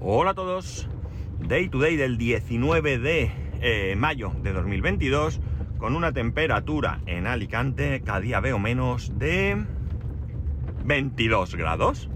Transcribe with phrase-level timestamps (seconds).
[0.00, 0.88] Hola a todos.
[1.40, 5.40] Day to day del 19 de eh, mayo de 2022
[5.76, 9.56] con una temperatura en Alicante cada día veo menos de
[10.84, 12.08] 22 grados.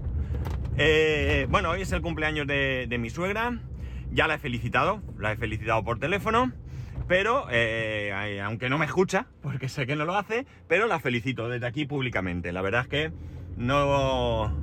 [0.77, 3.59] Eh, bueno, hoy es el cumpleaños de, mi suegra.
[4.13, 6.53] Ya la he felicitado, la he felicitado por teléfono.
[7.09, 11.49] Pero, eh, aunque no me escucha, porque sé que no lo hace, pero la felicito
[11.49, 12.53] desde aquí públicamente.
[12.53, 13.11] La verdad es que
[13.57, 14.53] no,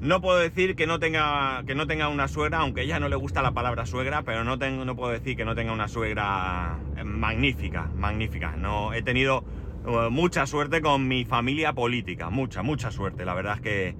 [0.00, 3.16] no puedo decir que no tenga que no tenga una suegra, aunque ella no le
[3.16, 6.78] gusta la palabra suegra, pero no tengo, no puedo decir que no tenga una suegra
[7.04, 8.56] magnífica, magnífica.
[8.56, 9.44] No he tenido
[9.84, 13.24] uh, mucha suerte con mi familia política, mucha, mucha suerte.
[13.24, 13.96] La verdad es que,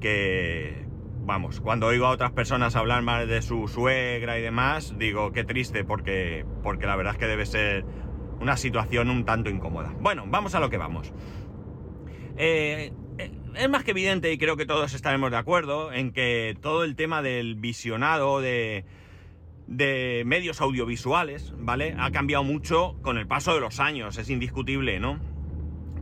[0.00, 0.86] que
[1.24, 5.44] vamos, cuando oigo a otras personas hablar más de su suegra y demás, digo qué
[5.44, 7.84] triste porque porque la verdad es que debe ser
[8.40, 9.94] una situación un tanto incómoda.
[10.00, 11.12] Bueno, vamos a lo que vamos.
[12.36, 12.92] Eh,
[13.54, 16.96] es más que evidente, y creo que todos estaremos de acuerdo, en que todo el
[16.96, 18.84] tema del visionado de,
[19.66, 21.94] de medios audiovisuales, ¿vale?
[21.98, 25.20] Ha cambiado mucho con el paso de los años, es indiscutible, ¿no?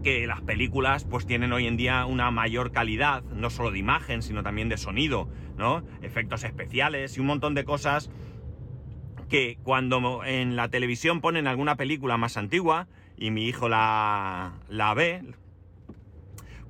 [0.02, 4.22] Que las películas pues tienen hoy en día una mayor calidad, no solo de imagen,
[4.22, 5.82] sino también de sonido, ¿no?
[6.02, 8.10] Efectos especiales y un montón de cosas
[9.28, 14.94] que cuando en la televisión ponen alguna película más antigua y mi hijo la, la
[14.94, 15.22] ve,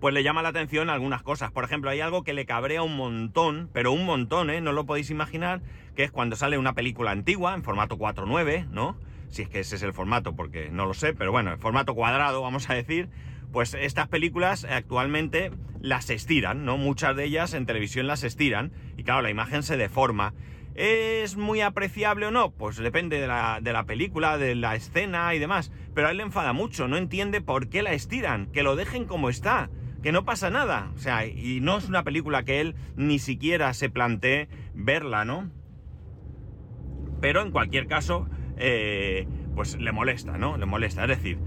[0.06, 1.50] pues le llama la atención algunas cosas.
[1.50, 4.60] Por ejemplo, hay algo que le cabrea un montón, pero un montón, ¿eh?
[4.60, 5.62] No lo podéis imaginar,
[5.96, 8.96] que es cuando sale una película antigua, en formato 4.9, ¿no?
[9.30, 11.96] Si es que ese es el formato, porque no lo sé, pero bueno, en formato
[11.96, 13.08] cuadrado, vamos a decir,
[13.50, 16.78] pues estas películas actualmente las estiran, ¿no?
[16.78, 20.34] Muchas de ellas en televisión las estiran, y claro, la imagen se deforma.
[20.76, 22.52] ¿Es muy apreciable o no?
[22.52, 25.72] Pues depende de la, de la, película, de la escena y demás.
[25.96, 29.06] Pero a él le enfada mucho, no entiende por qué la estiran, que lo dejen
[29.06, 29.68] como está
[30.06, 30.92] que no pasa nada.
[30.94, 35.50] O sea, y no es una película que él ni siquiera se plantee verla, ¿no?
[37.20, 40.58] Pero en cualquier caso, eh, pues le molesta, ¿no?
[40.58, 41.02] Le molesta.
[41.02, 41.38] Es decir,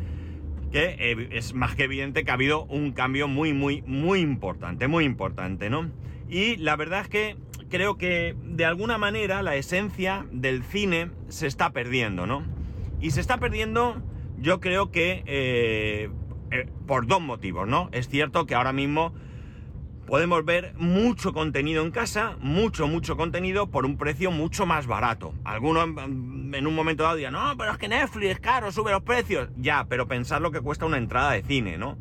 [0.73, 4.89] que eh, es más que evidente que ha habido un cambio muy, muy, muy importante,
[4.89, 5.89] muy importante, ¿no?
[6.27, 7.37] Y la verdad es que
[7.69, 12.43] creo que de alguna manera la esencia del cine se está perdiendo, ¿no?
[12.99, 14.03] Y se está perdiendo,
[14.37, 16.09] yo creo que eh,
[16.51, 17.89] eh, por dos motivos, ¿no?
[17.91, 19.13] Es cierto que ahora mismo
[20.09, 25.35] podemos ver mucho contenido en casa, mucho, mucho contenido por un precio mucho más barato.
[25.43, 29.03] Algunos en un momento dado dirán, no, pero es que Netflix es caro, sube los
[29.03, 29.49] precios.
[29.57, 31.97] Ya, pero pensar lo que cuesta una entrada de cine, ¿no?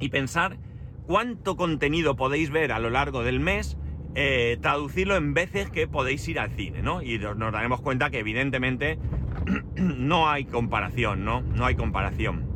[0.00, 0.58] Y pensar
[1.06, 3.78] cuánto contenido podéis ver a lo largo del mes,
[4.16, 7.02] eh, traducirlo en veces que podéis ir al cine, ¿no?
[7.02, 8.98] Y nos daremos cuenta que evidentemente
[9.76, 11.40] no hay comparación, ¿no?
[11.40, 12.51] No hay comparación.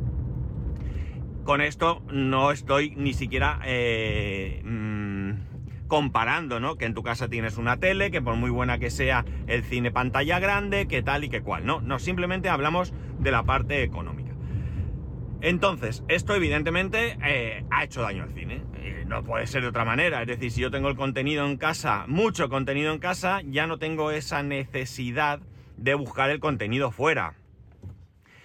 [1.47, 6.75] Con esto no estoy ni siquiera eh, mmm, comparando, ¿no?
[6.75, 9.89] Que en tu casa tienes una tele, que por muy buena que sea el cine
[9.89, 11.79] pantalla grande, que tal y que cual, ¿no?
[11.79, 14.33] No, simplemente hablamos de la parte económica.
[15.39, 18.63] Entonces, esto evidentemente eh, ha hecho daño al cine.
[18.79, 20.21] Eh, no puede ser de otra manera.
[20.23, 23.79] Es decir, si yo tengo el contenido en casa, mucho contenido en casa, ya no
[23.79, 25.39] tengo esa necesidad
[25.77, 27.35] de buscar el contenido fuera.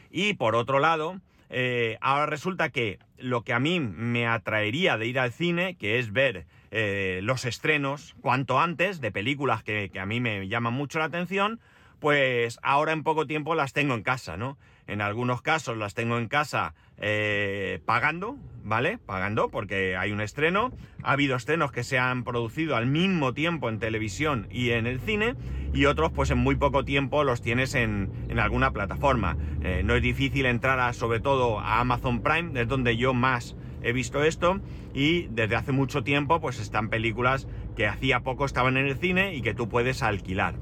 [0.09, 1.21] Y por otro lado,
[1.55, 5.99] eh, ahora resulta que lo que a mí me atraería de ir al cine, que
[5.99, 10.73] es ver eh, los estrenos cuanto antes de películas que, que, a mí me llaman
[10.73, 11.61] mucho la atención,
[12.03, 14.59] pues ahora en poco tiempo las tengo en casa, ¿no?
[14.89, 18.99] En algunos casos las tengo en casa eh, pagando, ¿vale?
[18.99, 20.73] Pagando porque hay un estreno.
[21.05, 24.99] Ha habido estrenos que se han producido al mismo tiempo en televisión y en el
[24.99, 25.37] cine
[25.73, 29.37] y otros pues en muy poco tiempo los tienes en, alguna plataforma.
[29.63, 33.93] Eh, no es difícil entrar sobre todo a Amazon Prime, es donde yo más he
[33.93, 34.61] visto esto
[34.93, 37.47] y desde hace mucho tiempo pues están películas
[37.77, 40.57] que hacía poco estaban en el cine y que tú puedes alquilar.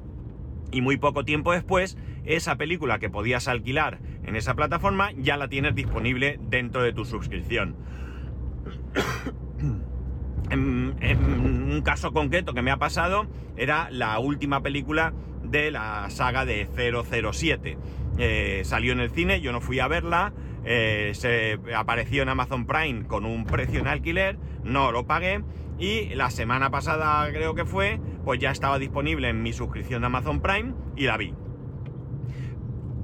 [0.73, 5.49] Y muy poco tiempo después, esa película que podías alquilar en esa plataforma ya la
[5.49, 7.77] tienes disponible dentro de tu suscripción.
[10.51, 10.97] en,
[11.73, 13.27] un caso concreto que me ha pasado
[13.57, 15.13] era la última película
[15.43, 17.79] de la saga de 007.
[18.19, 20.33] Eh, salió en el cine, yo no fui a verla,
[20.65, 25.43] eh, se apareció en Amazon Prime con un precio en alquiler, no lo pagué
[25.81, 30.07] y la semana pasada creo que fue, pues ya estaba disponible en mi suscripción de
[30.07, 31.35] Amazon Prime y la vi.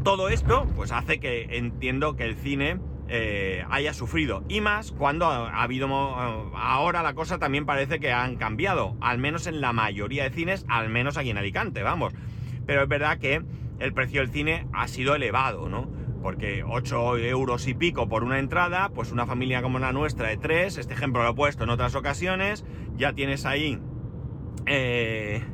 [0.05, 2.79] Todo esto pues hace que entiendo que el cine
[3.09, 5.89] eh, haya sufrido y más cuando ha habido
[6.55, 10.67] ahora la cosa también parece que han cambiado, al menos en la mayoría de cines,
[10.69, 12.13] al menos aquí en Alicante, vamos.
[12.67, 13.43] Pero es verdad que
[13.79, 15.89] el precio del cine ha sido elevado, ¿no?
[16.27, 20.37] Porque 8 euros y pico por una entrada, pues una familia como la nuestra de
[20.37, 22.65] 3, este ejemplo lo he puesto en otras ocasiones,
[22.97, 23.79] ya tienes ahí
[24.67, 25.45] eh,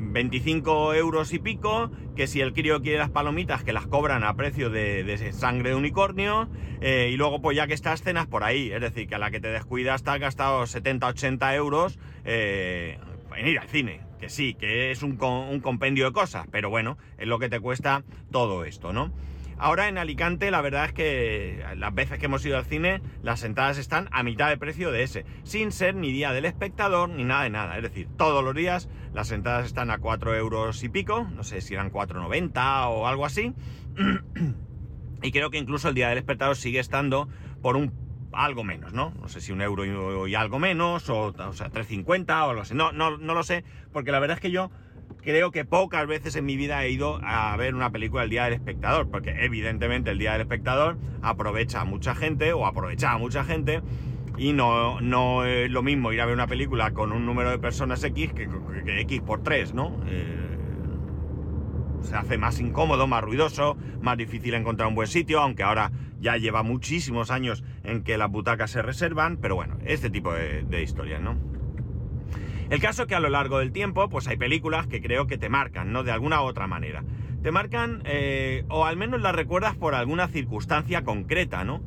[0.00, 4.34] 25 euros y pico, que si el crío quiere las palomitas que las cobran a
[4.34, 6.48] precio de, sangre de unicornio,
[6.80, 9.40] y luego pues ya que estás cenas por ahí, es decir, que a la que
[9.40, 15.02] te descuidas te has gastado 70-80 euros en ir al cine, que sí, que es
[15.02, 19.12] un, compendio de cosas, pero bueno, es lo que te cuesta todo esto, ¿no?
[19.58, 23.42] Ahora en Alicante la verdad es que las veces que hemos ido al cine las
[23.42, 27.24] entradas están a mitad de precio de ese, sin ser ni día del espectador ni
[27.24, 27.76] nada de nada.
[27.76, 31.60] Es decir, todos los días las entradas están a 4 euros y pico, no sé
[31.60, 33.54] si eran 4,90 o algo así.
[35.22, 37.28] y creo que incluso el día del espectador sigue estando
[37.60, 37.92] por un
[38.32, 39.12] algo menos, ¿no?
[39.20, 42.74] No sé si un euro y, algo menos, o, o sea, 3,50 o lo sé.
[42.74, 44.70] No, no, no lo sé, porque la verdad es que yo
[45.22, 48.44] creo que pocas veces en mi vida he ido a ver una película el día
[48.44, 53.18] del espectador, porque evidentemente el día del espectador aprovecha a mucha gente o aprovecha a
[53.18, 53.82] mucha gente
[54.36, 57.58] y no, no es lo mismo ir a ver una película con un número de
[57.58, 58.48] personas X que,
[59.02, 60.00] X por 3, ¿no?
[60.06, 60.51] Eh,
[62.02, 65.90] se hace más incómodo, más ruidoso, más difícil encontrar un buen sitio, aunque ahora
[66.20, 70.82] ya lleva muchísimos años en que las butacas se reservan, pero bueno, este tipo de,
[70.82, 71.36] historias, ¿no?
[72.70, 75.36] El caso es que a lo largo del tiempo, pues hay películas que creo que
[75.36, 76.04] te marcan, ¿no?
[76.04, 77.04] De alguna u otra manera.
[77.42, 81.82] Te marcan, eh, o al menos las recuerdas por alguna circunstancia concreta, ¿no?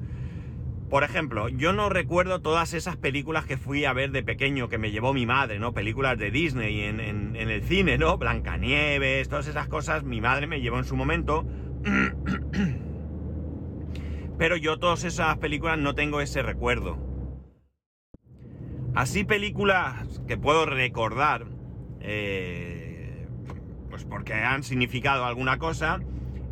[0.90, 4.78] Por ejemplo, yo no recuerdo todas esas películas que fui a ver de pequeño, que
[4.78, 5.74] me llevó mi madre, ¿no?
[5.74, 8.18] Películas de Disney en, el cine, ¿no?
[8.18, 11.46] Blancanieves, todas esas cosas, mi madre me llevó en su momento.
[14.38, 17.00] Pero yo todas esas películas no tengo ese recuerdo.
[18.94, 21.48] Así películas que puedo recordar,
[22.00, 23.28] eh,
[23.90, 26.00] pues porque han significado alguna cosa,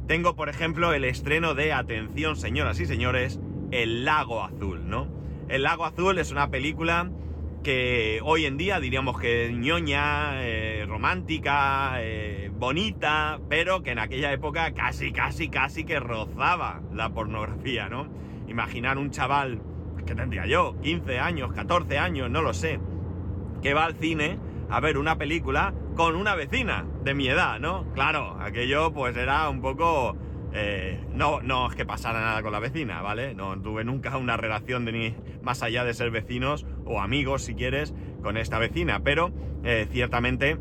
[0.07, 3.39] tengo por ejemplo el estreno de Atención señoras y señores,
[3.73, 5.07] El Lago Azul, ¿no?
[5.49, 7.09] El Lago Azul es una película
[7.63, 14.31] que hoy en día diríamos que ñoña, eh, romántica, eh, bonita, pero que en aquella
[14.31, 18.07] época casi, casi, casi que rozaba la pornografía, ¿no?
[18.47, 19.59] Imaginar un chaval
[20.05, 20.79] que tendría yo?
[20.83, 22.79] 15 años, 14 años, no lo sé,
[23.63, 24.37] que va al cine
[24.69, 27.91] a ver una película con una vecina de mi edad, ¿no?
[27.95, 30.15] Claro, aquello pues era un poco...
[30.53, 33.33] Eh, no, no es que pasara nada con la vecina, ¿vale?
[33.33, 37.55] No tuve nunca una relación de ni más allá de ser vecinos o amigos, si
[37.55, 39.31] quieres, con esta vecina, pero
[39.63, 40.57] eh, ciertamente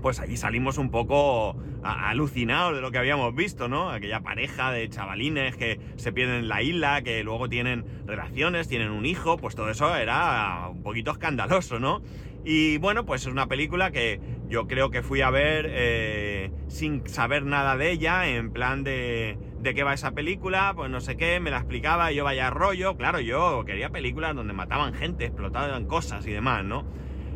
[0.00, 3.90] pues allí salimos un poco alucinados de lo que habíamos visto, ¿no?
[3.90, 8.90] Aquella pareja de chavalines que se pierden en la isla, que luego tienen relaciones, tienen
[8.90, 12.02] un hijo, pues todo eso era un poquito escandaloso, ¿no?
[12.44, 17.06] Y bueno, pues es una película que yo creo que fui a ver eh, sin
[17.06, 21.16] saber nada de ella, en plan de, de qué va esa película, pues no sé
[21.16, 25.86] qué, me la explicaba, yo vaya rollo, claro, yo quería películas donde mataban gente, explotaban
[25.86, 26.84] cosas y demás, ¿no?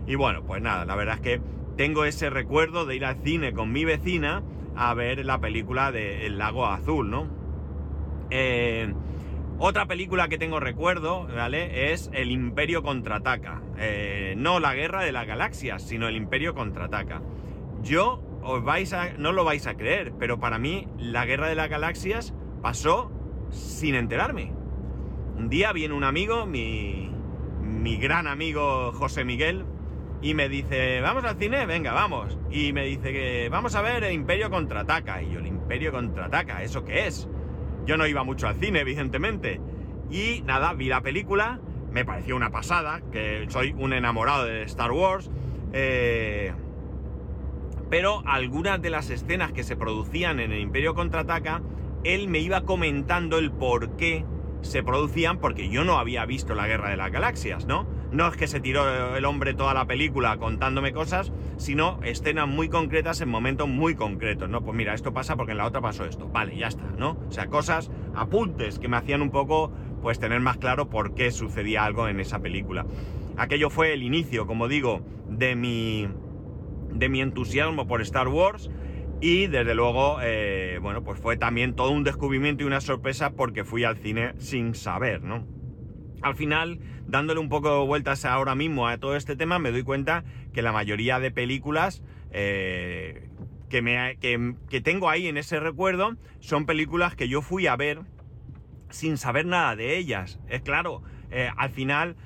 [0.07, 1.41] Y bueno, pues nada, la verdad es que
[1.77, 4.43] tengo ese recuerdo de ir al cine con mi vecina
[4.75, 7.29] a ver la película de El Lago Azul, ¿no?
[8.31, 8.93] Eh,
[9.59, 11.93] otra película que tengo recuerdo, ¿vale?
[11.93, 13.63] Es El Imperio Contraataca.
[13.79, 17.23] Eh, no la Guerra de las Galaxias, sino El Imperio Contraataca.
[17.83, 21.55] Yo os vais a, no lo vais a creer, pero para mí la Guerra de
[21.55, 22.33] las Galaxias
[22.63, 23.11] pasó
[23.51, 24.53] sin enterarme.
[25.37, 27.11] Un día viene un amigo, mi,
[27.61, 29.65] mi gran amigo José Miguel,
[30.23, 31.67] y me dice, ¿vamos al cine?
[31.67, 32.39] Venga, vamos.
[32.51, 35.23] Y me dice que vamos a ver el Imperio contraataca.
[35.23, 37.29] Y yo, el Imperio contraataca, ¿eso qué es?
[37.85, 39.61] Yo no iba mucho al cine, evidentemente.
[40.11, 44.93] Y nada, vi la película, me pareció una pasada, que soy un enamorado de Star
[44.93, 45.31] Wars.
[45.73, 46.53] Eh,
[47.91, 51.63] pero algunas de las escenas que se producían en el Imperio contraataca,
[52.05, 54.25] él me iba comentando el por qué
[54.63, 57.87] se producían, porque yo no había visto la Guerra de las Galaxias, ¿no?
[58.11, 62.69] No es que se tiró el hombre toda la película contándome cosas, sino escenas muy
[62.69, 64.63] concretas en momentos muy concretos, ¿no?
[64.63, 66.29] Pues mira, esto pasa porque en la otra pasó esto.
[66.29, 67.19] Vale, ya está, ¿no?
[67.29, 71.31] O sea, cosas, apuntes que me hacían un poco, pues tener más claro por qué
[71.31, 72.87] sucedía algo en esa película.
[73.37, 76.09] Aquello fue el inicio, como digo, de mi,
[76.99, 78.71] de mi entusiasmo por Star Wars.
[79.21, 83.65] Y desde luego, eh, bueno, pues fue también todo un descubrimiento y una sorpresa porque
[83.65, 85.47] fui al cine sin saber, ¿no?
[86.23, 89.83] Al final, dándole un poco de vueltas ahora mismo a todo este tema, me doy
[89.83, 93.29] cuenta que la mayoría de películas eh,
[93.69, 98.01] que, me, que, tengo ahí en ese recuerdo son películas que yo fui a ver
[98.91, 100.39] sin saber nada de ellas.
[100.49, 102.17] Es claro, eh, al final,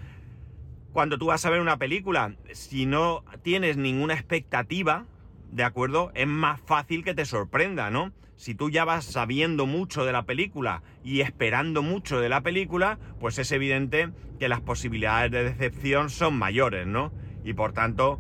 [0.92, 5.06] cuando tú vas a ver una película, si no tienes ninguna expectativa,
[5.50, 6.10] ¿de acuerdo?
[6.14, 8.12] Es más fácil que te sorprenda, ¿no?
[8.40, 12.98] si tú ya vas sabiendo mucho de la película y esperando mucho de la película,
[13.18, 17.12] pues es evidente que las posibilidades de decepción son mayores, ¿no?
[17.44, 18.18] Y por tanto,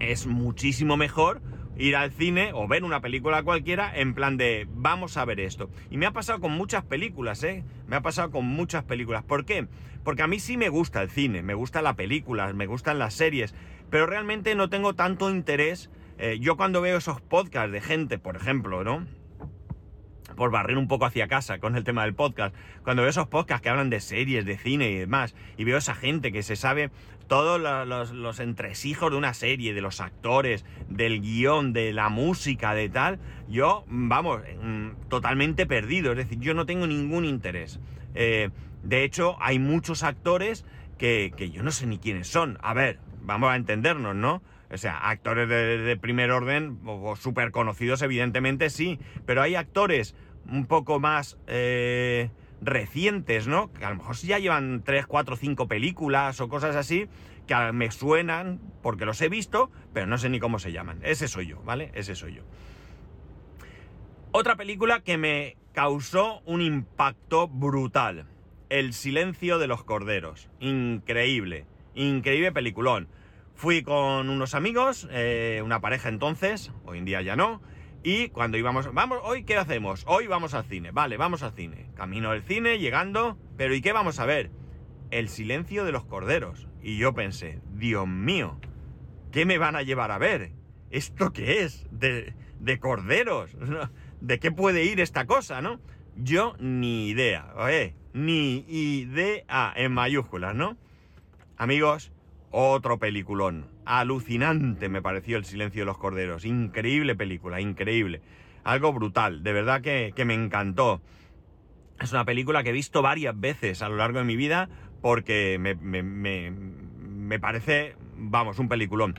[0.00, 1.40] es muchísimo mejor
[1.76, 5.70] ir al cine o ver una película cualquiera en plan de vamos a ver esto.
[5.90, 7.64] Y me ha pasado con muchas películas, ¿eh?
[7.86, 9.22] Me ha pasado con muchas películas.
[9.22, 9.66] ¿Por qué?
[10.04, 13.14] Porque a mí sí me gusta el cine, me gusta la película, me gustan las
[13.14, 13.54] series,
[13.90, 15.90] pero realmente no tengo tanto interés.
[16.18, 19.06] Eh, yo cuando veo esos podcasts de gente, por ejemplo, ¿no?
[20.36, 23.62] Por barrer un poco hacia casa con el tema del podcast, cuando veo esos podcasts
[23.62, 26.90] que hablan de series, de cine y demás, y veo esa gente que se sabe
[27.28, 27.60] todos
[28.12, 33.20] los, entresijos de una serie, de los actores, del guion, de la música, de tal,
[33.48, 37.80] yo, vamos, mm, totalmente perdido, es decir, yo no tengo ningún interés.
[38.14, 38.50] Eh,
[38.82, 40.64] de hecho, hay muchos actores
[40.98, 42.58] que, yo no sé ni quiénes son.
[42.62, 44.42] A ver, vamos a entendernos, ¿no?
[44.70, 50.14] O sea, actores de, primer orden o, súper conocidos, evidentemente sí, pero hay actores
[50.50, 52.30] un poco más eh,
[52.60, 53.72] recientes, ¿no?
[53.72, 57.08] Que a lo mejor ya llevan 3, 4, 5 películas o cosas así,
[57.46, 61.00] que me suenan porque los he visto, pero no sé ni cómo se llaman.
[61.02, 61.90] Ese soy yo, ¿vale?
[61.94, 62.42] Ese soy yo.
[64.30, 68.26] Otra película que me causó un impacto brutal.
[68.70, 70.48] El silencio de los corderos.
[70.60, 71.66] Increíble.
[71.94, 73.08] Increíble peliculón.
[73.54, 77.60] Fui con unos amigos, eh, una pareja entonces, hoy en día ya no,
[78.04, 80.04] y cuando íbamos, vamos, hoy qué hacemos?
[80.06, 81.90] Hoy vamos al cine, vale, vamos al cine.
[81.94, 84.50] Camino del cine, llegando, pero ¿y qué vamos a ver?
[85.10, 86.66] El silencio de los corderos.
[86.82, 88.58] Y yo pensé, Dios mío,
[89.30, 90.50] ¿qué me van a llevar a ver?
[90.90, 91.86] ¿Esto qué es?
[91.92, 93.56] De, de corderos.
[94.20, 95.80] ¿De qué puede ir esta cosa, no?
[96.16, 97.94] Yo ni idea, ¿eh?
[98.14, 100.76] Ni idea en mayúsculas, ¿no?
[101.56, 102.12] Amigos,
[102.50, 103.71] otro peliculón.
[103.84, 106.44] Alucinante me pareció El silencio de los corderos.
[106.44, 108.22] Increíble película, increíble.
[108.64, 111.00] Algo brutal, de verdad que, me encantó.
[112.00, 114.68] Es una película que he visto varias veces a lo largo de mi vida
[115.00, 119.18] porque me, me, parece, vamos, un peliculón.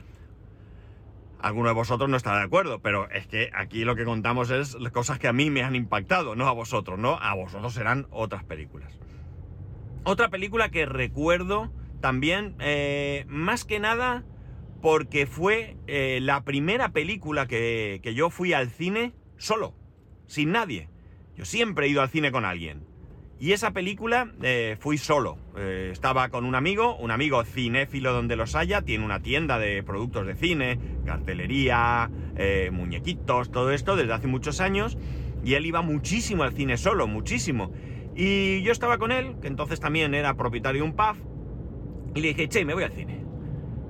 [1.40, 4.80] Alguno de vosotros no estará de acuerdo, pero es que aquí lo que contamos es
[4.80, 7.18] las cosas que a mí me han impactado, no a vosotros, ¿no?
[7.20, 8.98] A vosotros serán otras películas.
[10.04, 14.24] Otra película que recuerdo también, eh, más que nada,
[14.84, 19.74] porque fue eh, la primera película que, yo fui al cine solo,
[20.26, 20.90] sin nadie.
[21.38, 22.84] Yo siempre he ido al cine con alguien.
[23.40, 25.38] Y esa película eh, fui solo.
[25.56, 30.26] estaba con un amigo, un amigo cinéfilo donde los haya, tiene una tienda de productos
[30.26, 32.10] de cine, cartelería,
[32.70, 34.98] muñequitos, todo esto desde hace muchos años.
[35.42, 37.72] Y él iba muchísimo al cine solo, muchísimo.
[38.14, 41.16] Y yo estaba con él, que entonces también era propietario de un pub,
[42.14, 43.24] y le dije, che, me voy al cine.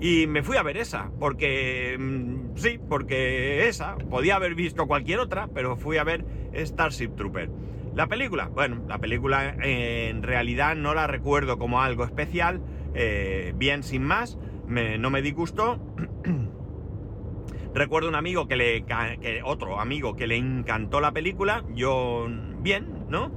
[0.01, 5.21] Y me fui a ver esa, porque mm, sí, porque esa, podía haber visto cualquier
[5.21, 6.25] otra, pero fui a ver
[6.55, 7.51] Starship Trooper.
[7.95, 12.61] La película, bueno, la película eh, en realidad no la recuerdo como algo especial,
[12.95, 14.37] eh, bien sin más,
[14.67, 15.79] no me disgustó.
[17.75, 22.29] recuerdo un amigo que le, que, otro amigo que le encantó la película, yo
[22.61, 23.33] bien, ¿no?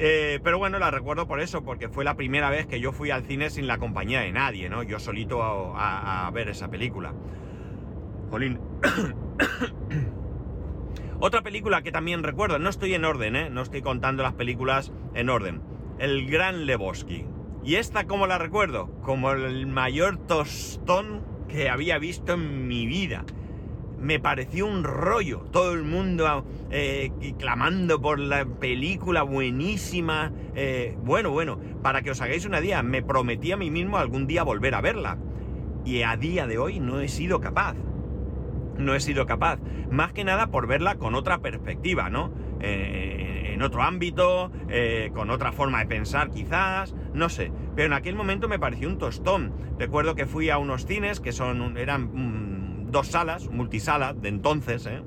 [0.00, 3.10] Eh, pero bueno, la recuerdo por eso, porque fue la primera vez que yo fui
[3.10, 4.84] al cine sin la compañía de nadie, ¿no?
[4.84, 7.12] Yo solito a, ver esa película.
[8.30, 8.60] Jolín.
[11.20, 13.50] Otra película que también recuerdo, no estoy en orden, ¿eh?
[13.50, 15.62] No estoy contando las películas en orden.
[15.98, 17.26] El Gran Lebowski.
[17.64, 18.92] ¿Y esta cómo la recuerdo?
[19.02, 23.24] Como el mayor tostón que había visto en mi vida
[24.00, 25.40] me pareció un rollo.
[25.50, 30.32] Todo el mundo eh, clamando por la película buenísima.
[30.54, 34.26] Eh, bueno, bueno, para que os hagáis una idea, me prometí a mí mismo algún
[34.26, 35.18] día volver a verla.
[35.84, 37.76] Y a día de hoy no he sido capaz.
[38.76, 39.58] No he sido capaz.
[39.90, 42.32] Más que nada por verla con otra perspectiva, ¿no?
[42.60, 44.52] Eh, en otro ámbito,
[45.14, 47.50] con otra forma de pensar quizás, no sé.
[47.74, 49.52] Pero en aquel momento me pareció un tostón.
[49.80, 52.57] Recuerdo que fui a unos cines que son, eran
[52.90, 55.02] dos salas, multisala de entonces, ¿eh?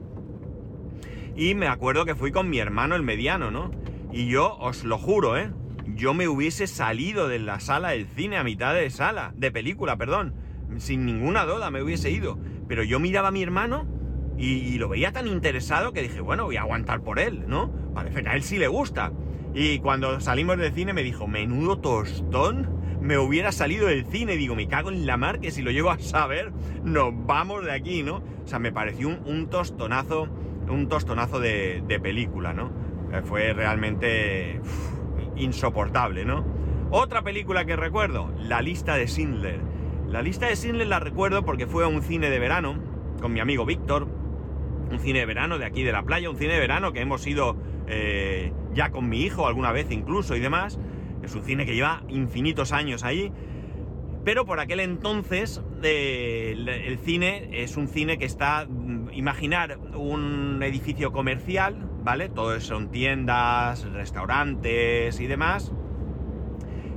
[1.35, 3.71] Y me acuerdo que fui con mi hermano el mediano, ¿no?
[4.11, 5.51] Y yo os lo juro, ¿eh?
[5.95, 9.97] Yo me hubiese salido de la sala del cine a mitad de sala, de película,
[9.97, 10.33] perdón.
[10.77, 12.37] Sin ninguna duda me hubiese ido.
[12.67, 13.87] Pero yo miraba a mi hermano
[14.37, 17.71] y, lo veía tan interesado que dije, bueno, voy a aguantar por él, ¿no?
[17.93, 19.11] Parece que a él sí le gusta.
[19.53, 24.37] Y cuando salimos del cine me dijo, menudo tostón me hubiera salido del cine.
[24.37, 26.53] Digo, me cago en la mar que si lo llego a saber,
[26.83, 28.23] nos vamos de aquí, ¿no?
[28.43, 30.27] O sea, me pareció un, tostonazo,
[30.69, 32.71] un tostonazo de, película, ¿no?
[33.11, 34.61] Eh, fue realmente
[35.35, 36.45] insoportable, ¿no?
[36.91, 39.59] Otra película que recuerdo, La lista de Schindler.
[40.07, 42.75] La lista de Schindler la recuerdo porque fue a un cine de verano
[43.21, 44.07] con mi amigo Víctor.
[44.91, 47.25] Un cine de verano de aquí de la playa, un cine de verano que hemos
[47.25, 47.55] ido
[47.87, 50.77] eh, ya con mi hijo alguna vez incluso y demás.
[51.23, 53.31] Es un cine que lleva infinitos años ahí.
[54.23, 60.61] Pero por aquel entonces eh, el, cine es un cine que está, mm, imaginar un
[60.61, 62.29] edificio comercial, ¿vale?
[62.29, 65.71] Todo son tiendas, restaurantes y demás.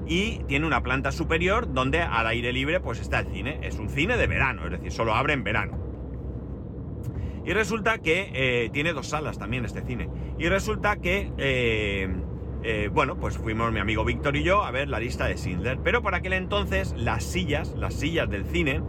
[0.07, 3.61] Y tiene una planta superior donde al aire libre pues está el cine.
[3.63, 5.85] Es un cine de verano, es decir, solo abre en verano.
[7.47, 10.09] Y resulta que eh, tiene dos salas también este cine.
[10.39, 12.09] Y resulta que, eh,
[12.65, 15.79] eh, bueno, pues fuimos mi amigo Víctor y yo a ver la lista de Schindler.
[15.85, 18.81] Pero por aquel entonces las sillas, las sillas del cine,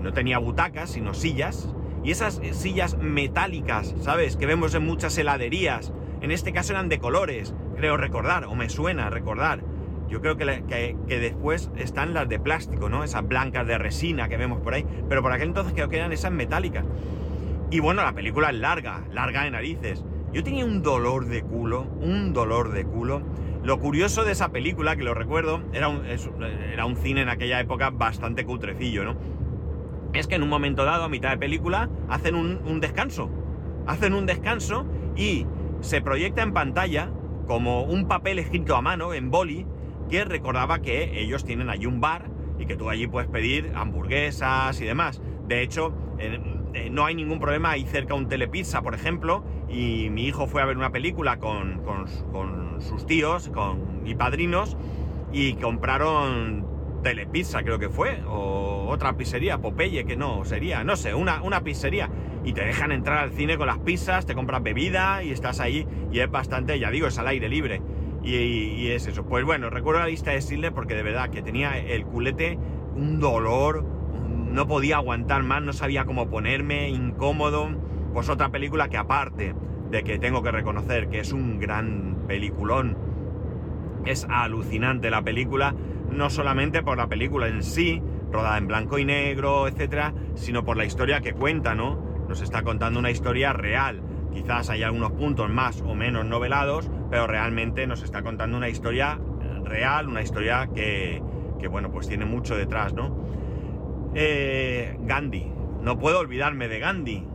[0.00, 1.68] no tenía butacas, sino sillas.
[2.04, 4.36] Y esas sillas metálicas, ¿sabes?
[4.36, 5.92] Que vemos en muchas heladerías.
[6.20, 9.60] En este caso eran de colores, creo recordar, o me suena recordar.
[10.08, 13.04] Yo creo que, que- que después están las de plástico, ¿no?
[13.04, 14.86] Esas blancas de resina que vemos por ahí.
[15.08, 16.84] Pero por aquel entonces creo que eran esas metálicas.
[17.70, 20.02] Y bueno, la película es larga, larga de narices.
[20.32, 23.22] Yo tenía un dolor de culo, un dolor de culo.
[23.62, 27.60] Lo curioso de esa película, que lo recuerdo, era un, era un cine en aquella
[27.60, 29.16] época bastante cutrecillo, ¿no?
[30.12, 33.30] Es que en un momento dado, a mitad de película, hacen un, descanso.
[33.86, 35.46] Hacen un descanso y
[35.80, 37.10] se proyecta en pantalla
[37.46, 39.66] como un papel escrito a mano, en boli,
[40.10, 44.80] que recordaba que ellos tienen allí un bar y que tú allí puedes pedir hamburguesas
[44.80, 45.22] y demás.
[45.46, 50.24] De hecho, eh, no hay ningún problema, hay cerca un telepizza, por ejemplo, y mi
[50.26, 52.08] hijo fue a ver una película con, con-
[52.80, 54.76] sus tíos con, y padrinos
[55.32, 56.64] y compraron
[57.02, 61.62] telepizza, creo que fue, o otra pizzería, Popeye, que no sería, no sé, una, una
[61.62, 62.08] pizzería.
[62.44, 65.86] Y te dejan entrar al cine con las pizzas, te compras bebida y estás ahí
[66.12, 67.82] y es bastante, ya digo, es al aire libre.
[68.22, 69.24] Y, es eso.
[69.24, 72.58] Pues bueno, recuerdo la lista de Sidney porque de verdad que tenía el culete
[72.94, 73.84] un dolor,
[74.52, 77.70] no podía aguantar más, no sabía cómo ponerme, incómodo.
[78.12, 79.54] Pues otra película que aparte
[79.90, 82.96] de que tengo que reconocer que es un gran peliculón,
[84.04, 85.74] es alucinante la película,
[86.10, 90.76] no solamente por la película en sí, rodada en blanco y negro, etcétera, sino por
[90.76, 91.98] la historia que cuenta, ¿no?
[92.28, 94.02] Nos está contando una historia real.
[94.32, 99.18] Quizás hay algunos puntos más o menos novelados, pero realmente nos está contando una historia
[99.64, 101.22] real, una historia que,
[101.58, 103.16] que, bueno, pues tiene mucho detrás, ¿no?
[104.14, 105.50] Eh, Gandhi,
[105.82, 107.26] no puedo olvidarme de Gandhi.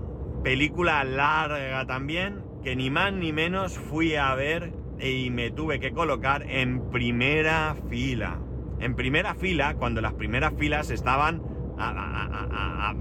[0.43, 5.91] Película larga también, que ni más ni menos fui a ver y me tuve que
[5.93, 8.39] colocar en primera fila.
[8.79, 11.41] En primera fila, cuando las primeras filas estaban
[11.77, 12.93] a, a- a-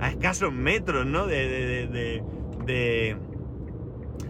[0.00, 1.26] a- escasos metros, ¿no?
[1.26, 2.22] De, de, de- de-
[2.64, 3.16] de-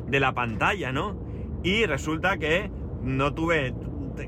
[0.07, 1.19] de la pantalla, ¿no?
[1.63, 2.71] Y resulta que
[3.03, 3.75] no tuve,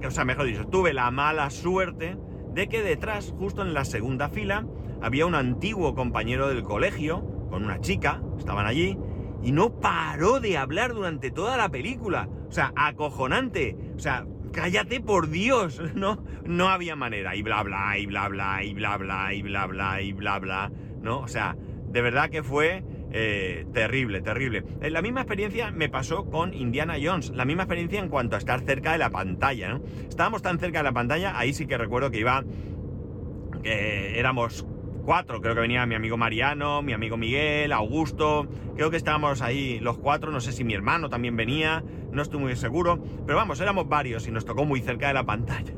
[0.06, 2.16] o sea, mejor dicho, tuve la mala suerte
[2.54, 4.66] de que detrás, justo en la segunda fila,
[5.00, 8.96] había un antiguo compañero del colegio con una chica, estaban allí,
[9.42, 12.26] y no paró de hablar durante toda la película.
[12.48, 13.76] O sea, acojonante.
[13.94, 15.80] O sea, cállate por Dios.
[15.94, 17.36] No, no había manera.
[17.36, 20.72] Y bla bla, y bla bla, y bla bla, y bla bla, y bla bla.
[21.02, 21.18] ¿No?
[21.18, 21.54] O sea,
[21.88, 24.64] de verdad que fue eh, terrible, terrible.
[24.80, 27.32] Eh, La misma experiencia me pasó con Indiana Jones.
[27.34, 29.82] La misma experiencia en cuanto a estar cerca de la pantalla, ¿no?
[30.08, 32.44] Estábamos tan cerca de la pantalla, ahí sí que recuerdo que iba.
[33.62, 34.66] que éramos
[35.02, 39.78] cuatro, creo que venía mi amigo Mariano, mi amigo Miguel, Augusto, creo que estábamos ahí
[39.80, 43.60] los cuatro, no sé si mi hermano también venía, no estoy muy seguro, pero vamos,
[43.60, 45.72] éramos varios y nos tocó muy cerca de la pantalla.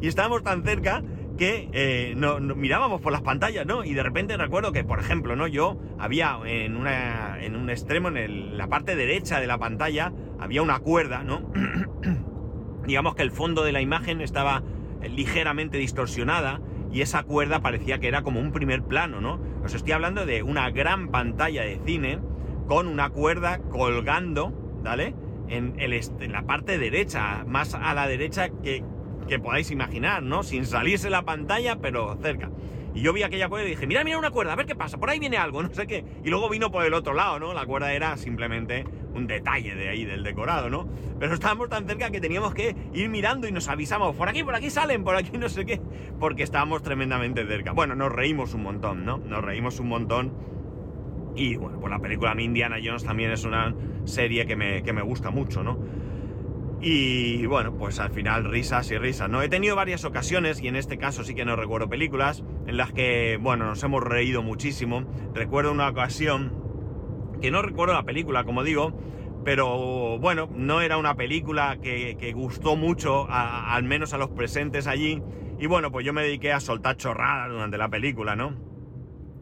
[0.00, 1.02] Y estábamos tan cerca
[1.36, 3.84] que eh, no, mirábamos por las pantallas, ¿no?
[3.84, 5.46] Y de repente recuerdo que, por ejemplo, ¿no?
[5.46, 10.62] Yo había en, una, en un extremo, en la parte derecha de la pantalla, había
[10.62, 11.50] una cuerda, ¿no?
[12.88, 14.62] digamos que el fondo de la imagen estaba
[15.02, 16.60] eh, ligeramente distorsionada
[16.92, 19.40] y esa cuerda parecía que era como un primer plano, ¿no?
[19.64, 22.18] Os estoy hablando de una gran pantalla de cine
[22.66, 25.14] con una cuerda colgando, ¿vale?
[25.48, 28.84] En, el en la parte derecha, más a la derecha que,
[29.26, 30.42] que podáis imaginar, ¿no?
[30.42, 32.50] Sin salirse la pantalla, pero cerca.
[32.94, 34.98] Y yo vi aquella cuerda y dije, mira, mira una cuerda, a ver qué pasa,
[34.98, 36.04] por ahí viene algo, no sé qué.
[36.24, 37.54] Y luego vino por el otro lado, ¿no?
[37.54, 40.88] La cuerda era simplemente un detalle de ahí, del decorado, ¿no?
[41.18, 44.54] Pero estábamos tan cerca que teníamos que ir mirando y nos avisamos, por aquí, por
[44.54, 45.80] aquí salen, por aquí no sé qué,
[46.18, 47.72] porque estábamos tremendamente cerca.
[47.72, 49.18] Bueno, nos reímos un montón, ¿no?
[49.18, 50.32] Nos reímos un montón.
[51.36, 53.74] Y bueno, pues la película Indiana Jones también es una
[54.04, 55.78] serie que me, que me gusta mucho, ¿no?
[56.80, 59.42] Y bueno, pues al final risas y risas, ¿no?
[59.42, 62.92] He tenido varias ocasiones, y en este caso sí que no recuerdo películas, en las
[62.92, 65.04] que, bueno, nos hemos reído muchísimo.
[65.34, 66.52] Recuerdo una ocasión,
[67.42, 68.96] que no recuerdo la película, como digo,
[69.44, 75.20] pero bueno, no era una película que, gustó mucho, al menos a los presentes allí.
[75.58, 78.54] Y bueno, pues yo me dediqué a soltar chorradas durante la película, ¿no?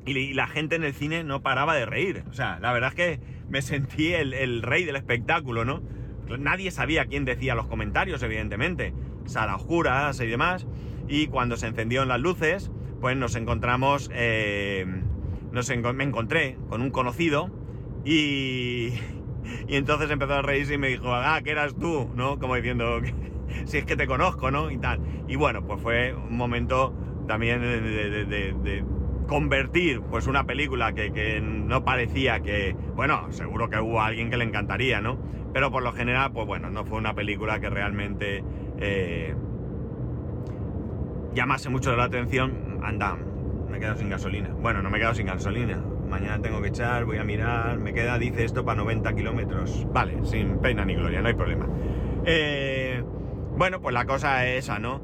[0.07, 2.25] Y, la gente en el cine no paraba de reír.
[2.31, 3.21] O sea, la verdad es que
[3.51, 5.83] me sentí el rey del espectáculo, ¿no?
[6.39, 8.93] Nadie sabía quién decía los comentarios, evidentemente.
[9.27, 10.67] Sala oscuras y demás.
[11.09, 14.87] y cuando se encendieron las luces, pues nos encontramos, eh,
[15.53, 17.51] nos me encontré con un conocido
[18.05, 18.95] y,
[19.69, 22.39] y entonces empezó a reírse y me dijo, ah, que eras tú, ¿no?
[22.39, 23.01] Como diciendo,
[23.65, 24.71] si es que te conozco, ¿no?
[24.71, 25.01] Y tal.
[25.29, 26.95] Y bueno, pues fue un momento
[27.27, 28.85] también de,
[29.27, 34.45] convertir pues una película que, no parecía que, bueno, seguro que hubo alguien que le
[34.45, 35.19] encantaría, ¿no?
[35.53, 38.45] Pero por lo general, pues bueno, no fue una película que realmente
[38.79, 39.35] eh,
[41.35, 42.79] llamase mucho la atención.
[42.83, 43.17] Anda,
[43.71, 44.51] me he quedado sin gasolina.
[44.61, 45.83] Bueno, no me he quedado sin gasolina.
[46.09, 49.87] Mañana tengo que echar, voy a mirar, me queda, dice esto, para 90 kilómetros.
[49.93, 51.67] Vale, sin pena ni gloria, no hay problema.
[52.25, 53.03] Eh,
[53.57, 55.01] bueno, pues la cosa es esa, ¿no?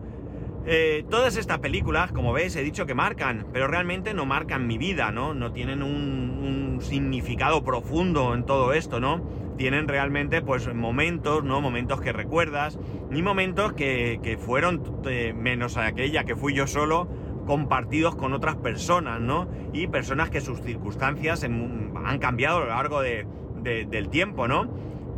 [0.64, 4.78] Eh, todas estas películas, como veis, he dicho que marcan, pero realmente no marcan mi
[4.78, 5.34] vida, ¿no?
[5.34, 9.22] No tienen un, significado profundo en todo esto, ¿no?
[9.56, 11.60] Tienen realmente, pues, momentos, ¿no?
[11.60, 12.78] Momentos que recuerdas,
[13.10, 17.08] ni momentos que, fueron, eh, menos aquella que fui yo solo,
[17.46, 19.48] compartidos con otras personas, ¿no?
[19.72, 24.68] Y personas que sus circunstancias han cambiado a lo largo del tiempo, ¿no?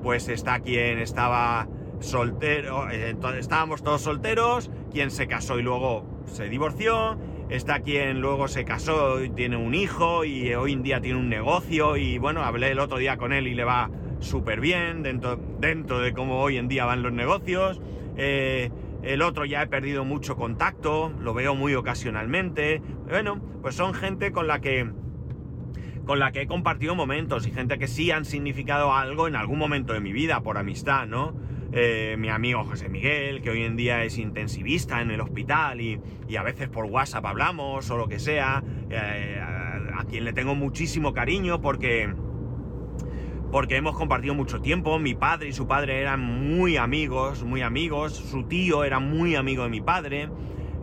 [0.02, 1.66] Pues está quien estaba
[2.04, 8.48] soltero, eh, estábamos todos solteros, quien se casó y luego se divorció, está quien luego
[8.48, 12.42] se casó y tiene un hijo y hoy en día tiene un negocio y bueno,
[12.42, 13.90] hablé el otro día con él y le va
[14.20, 17.80] súper bien dentro, dentro de cómo hoy en día van los negocios.
[18.16, 18.70] Eh,
[19.02, 22.80] el otro ya he perdido mucho contacto, lo veo muy ocasionalmente.
[23.08, 24.90] Bueno, pues son gente con la que
[26.06, 29.58] con la que he compartido momentos y gente que sí han significado algo en algún
[29.58, 31.34] momento de mi vida por amistad, ¿no?
[31.76, 36.00] Eh, mi amigo José Miguel, que hoy en día es intensivista en el hospital y,
[36.38, 41.12] a veces por WhatsApp hablamos o lo que sea, eh, a, quien le tengo muchísimo
[41.12, 42.14] cariño porque,
[43.50, 48.14] porque hemos compartido mucho tiempo, mi padre y su padre eran muy amigos, muy amigos,
[48.14, 50.28] su tío era muy amigo de mi padre,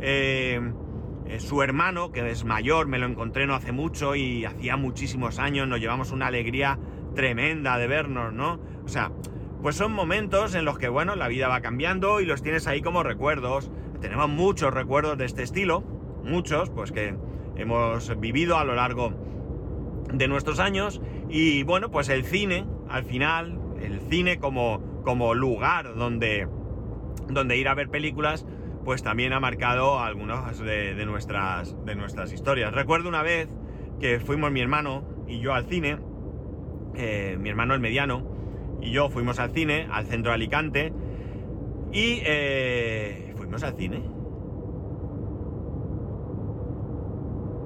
[0.01, 0.59] eh,
[1.37, 5.69] su hermano, que es mayor, me lo encontré no hace mucho y hacía muchísimos años,
[5.69, 6.77] nos llevamos una alegría
[7.15, 8.59] tremenda de vernos, ¿no?
[8.83, 9.11] O sea,
[9.61, 12.81] pues son momentos en los que, bueno, la vida va cambiando y los tienes ahí
[12.81, 13.71] como recuerdos.
[14.01, 15.81] Tenemos muchos recuerdos de este estilo,
[16.23, 17.15] muchos, pues que
[17.55, 19.13] hemos vivido a lo largo
[20.11, 21.01] de nuestros años.
[21.29, 26.47] Y bueno, pues el cine, al final, el cine como, como lugar donde,
[27.27, 28.47] donde ir a ver películas,
[28.83, 32.73] pues también ha marcado algunas de, nuestras, de nuestras historias.
[32.73, 33.47] Recuerdo una vez
[33.99, 35.99] que fuimos mi hermano y yo al cine,
[36.95, 38.40] eh, mi hermano el mediano,
[38.81, 40.93] y yo fuimos al cine, al centro de Alicante,
[41.91, 44.03] y eh, fuimos al cine.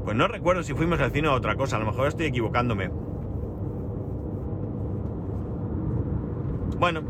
[0.03, 2.89] Pues no recuerdo si fuimos al cine o otra cosa, a lo mejor estoy equivocándome.
[6.77, 7.01] Bueno,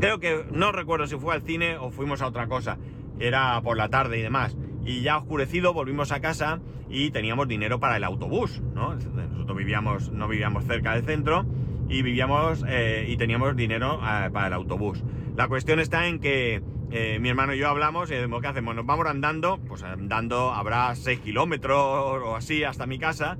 [0.00, 2.78] creo que no recuerdo si fue al cine o fuimos a otra cosa.
[3.18, 4.56] Era por la tarde y demás.
[4.84, 8.94] Y ya oscurecido volvimos a casa y teníamos dinero para el autobús, ¿no?
[8.94, 11.46] Nosotros vivíamos, no vivíamos cerca del centro
[11.88, 15.02] y vivíamos eh, y teníamos dinero eh, para el autobús.
[15.36, 18.74] La cuestión está en que eh, mi hermano y yo hablamos y decimos, ¿qué hacemos?
[18.74, 23.38] Nos vamos andando, pues andando habrá 6 kilómetros o así hasta mi casa,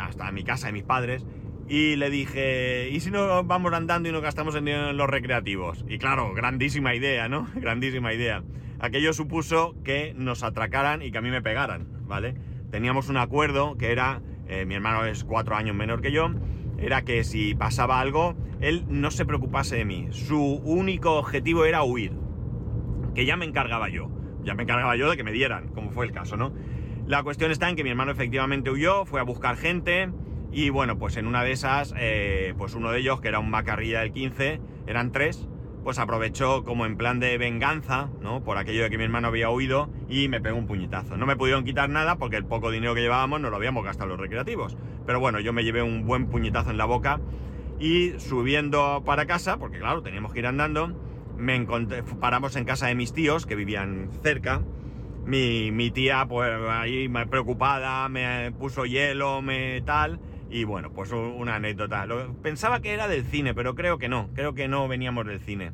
[0.00, 1.26] hasta mi casa de mis padres.
[1.68, 5.84] Y le dije, ¿y si nos vamos andando y nos gastamos en, los recreativos?
[5.88, 7.48] Y claro, grandísima idea, ¿no?
[7.56, 8.44] grandísima idea.
[8.78, 12.36] Aquello supuso que nos atracaran y que a mí me pegaran, ¿vale?
[12.70, 14.22] Teníamos un acuerdo que era,
[14.66, 16.30] mi hermano es cuatro años menor que yo,
[16.78, 20.08] era que si pasaba algo, él no se preocupase de mí.
[20.10, 22.12] Su único objetivo era huir.
[23.14, 24.10] Que ya me encargaba yo.
[24.44, 26.52] Ya me encargaba yo de que me dieran, como fue el caso, ¿no?
[27.06, 30.10] La cuestión está en que mi hermano efectivamente huyó, fue a buscar gente
[30.52, 33.50] y bueno, pues en una de esas, eh, pues uno de ellos, que era un
[33.50, 35.48] macarrilla del 15, eran tres,
[35.86, 38.42] pues aprovechó como en plan de venganza, ¿no?
[38.42, 41.16] Por aquello de que mi hermano había huido y me pegó un puñetazo.
[41.16, 44.08] No me pudieron quitar nada porque el poco dinero que llevábamos no lo habíamos gastado
[44.08, 44.76] los recreativos.
[45.06, 47.20] Pero bueno, yo me llevé un buen puñetazo en la boca
[47.78, 50.92] y subiendo para casa, porque claro, teníamos que ir andando,
[51.36, 54.62] me encontré, paramos en casa de mis tíos que vivían cerca.
[55.24, 60.18] Mi, mi tía, pues ahí preocupada, me puso hielo, me tal
[60.50, 62.06] y bueno, pues una anécdota.
[62.42, 64.30] pensaba que era del cine, pero creo que no.
[64.34, 65.72] Creo que no veníamos del cine.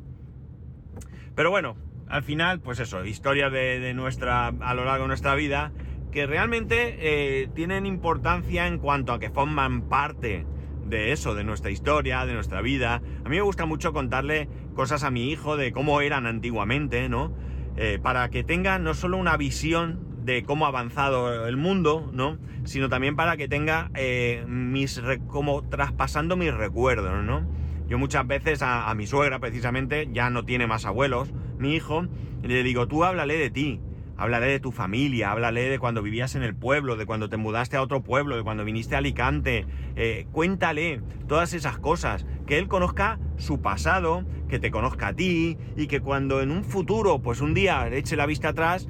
[1.35, 1.75] Pero bueno,
[2.07, 5.71] al final, pues eso, historias de, nuestra, a lo largo de nuestra vida,
[6.11, 10.45] que realmente eh, tienen importancia en cuanto a que forman parte
[10.85, 13.01] de eso, de nuestra historia, de nuestra vida.
[13.25, 17.33] A mí me gusta mucho contarle cosas a mi hijo de cómo eran antiguamente, ¿no?
[17.77, 22.37] Eh, para que tenga no solo una visión de cómo ha avanzado el mundo, ¿no?
[22.63, 27.45] Sino también para que tenga eh, mis como traspasando mis recuerdos, ¿no?
[27.87, 32.07] Yo muchas veces a, mi suegra, precisamente, ya no tiene más abuelos, mi hijo,
[32.41, 33.81] le digo, tú háblale de ti,
[34.17, 37.75] háblale de tu familia, háblale de cuando vivías en el pueblo, de cuando te mudaste
[37.75, 42.67] a otro pueblo, de cuando viniste a Alicante, eh, cuéntale todas esas cosas, que él
[42.67, 47.41] conozca su pasado, que te conozca a ti y que cuando en un futuro, pues
[47.41, 48.87] un día eche la vista atrás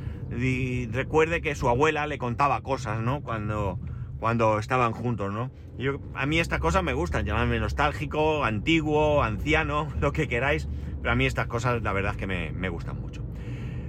[0.92, 3.22] recuerde que su abuela le contaba cosas, ¿no?
[3.22, 3.80] Cuando,
[4.20, 5.52] cuando estaban juntos, ¿no?
[5.78, 10.68] Yo, a mí estas cosas me gustan, llamarme nostálgico, antiguo, anciano, lo que queráis,
[11.02, 13.24] pero a mí estas cosas la verdad es que me, me gustan mucho.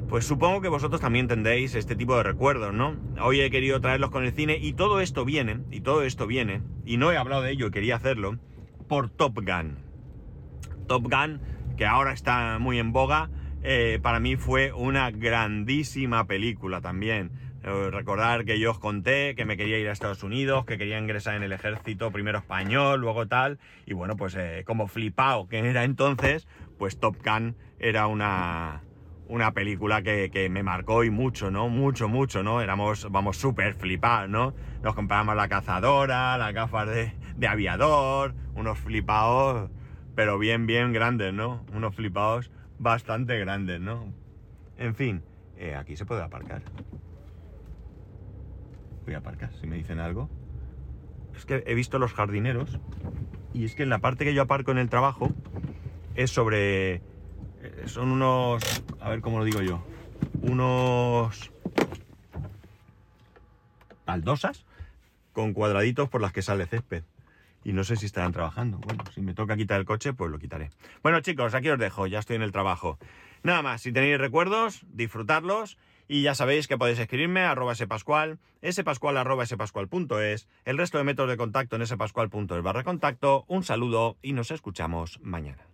[0.08, 2.96] Pues supongo que vosotros también tendréis este tipo de recuerdos, ¿no?
[3.20, 6.62] Hoy he querido traerlos con el cine y todo esto viene, y todo esto viene,
[6.84, 8.38] y no he hablado de ello quería hacerlo,
[8.88, 9.78] por Top Gun.
[10.86, 11.40] Top Gun,
[11.76, 13.30] que ahora está muy en boga,
[13.66, 17.30] eh, para mí fue una grandísima película también.
[17.62, 20.98] Eh, recordar que yo os conté que me quería ir a Estados Unidos, que quería
[20.98, 25.60] ingresar en el ejército, primero español, luego tal, y bueno, pues eh, como flipado que
[25.60, 26.46] era entonces,
[26.78, 28.82] pues Top Gun era una,
[29.28, 31.70] una película que, que, me marcó y mucho, ¿no?
[31.70, 32.60] Mucho, mucho, ¿no?
[32.60, 34.52] Éramos, vamos, súper flipados, ¿no?
[34.82, 39.70] Nos comprábamos la cazadora, las gafas de, de aviador, unos flipados,
[40.14, 41.64] pero bien, bien grandes, ¿no?
[41.72, 44.12] Unos flipados bastante grandes, ¿no?
[44.78, 45.22] En fin,
[45.56, 46.62] eh, aquí se puede aparcar.
[49.04, 50.28] Voy a aparcar, si me dicen algo.
[51.36, 52.78] Es que he visto los jardineros
[53.52, 55.30] y es que en la parte que yo aparco en el trabajo
[56.14, 56.94] es sobre...
[56.94, 57.02] Eh,
[57.86, 58.62] son unos...
[59.00, 59.84] A ver cómo lo digo yo.
[60.42, 61.50] Unos...
[64.06, 64.64] Baldosas
[65.32, 67.04] con cuadraditos por las que sale césped
[67.64, 68.78] y no sé si estarán trabajando.
[68.78, 70.70] Bueno, si me toca quitar el coche, pues lo quitaré.
[71.02, 72.98] Bueno, chicos, aquí os dejo, ya estoy en el trabajo.
[73.42, 78.38] Nada más, si tenéis recuerdos, disfrutarlos y ya sabéis que podéis escribirme a arroba spascual,
[78.70, 83.44] spascual arroba spascual.es, el resto de métodos de contacto en spascual.es barra contacto.
[83.48, 85.73] Un saludo y nos escuchamos mañana.